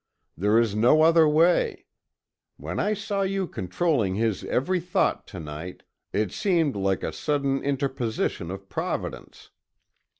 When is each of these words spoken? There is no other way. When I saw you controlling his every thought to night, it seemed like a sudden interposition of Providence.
There 0.35 0.57
is 0.57 0.73
no 0.73 1.03
other 1.03 1.27
way. 1.29 1.85
When 2.57 2.79
I 2.79 2.95
saw 2.95 3.21
you 3.21 3.45
controlling 3.45 4.15
his 4.15 4.43
every 4.45 4.79
thought 4.79 5.27
to 5.27 5.39
night, 5.39 5.83
it 6.11 6.31
seemed 6.31 6.75
like 6.75 7.03
a 7.03 7.13
sudden 7.13 7.61
interposition 7.61 8.49
of 8.49 8.67
Providence. 8.67 9.51